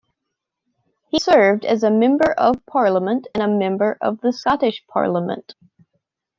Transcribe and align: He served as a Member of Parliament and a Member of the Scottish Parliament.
He 1.09 1.19
served 1.19 1.63
as 1.63 1.83
a 1.83 1.91
Member 1.91 2.31
of 2.35 2.65
Parliament 2.65 3.27
and 3.35 3.43
a 3.43 3.47
Member 3.47 3.99
of 4.01 4.19
the 4.21 4.33
Scottish 4.33 4.83
Parliament. 4.87 5.53